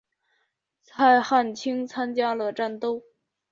[0.81, 3.03] 蔡汉卿参加了战斗。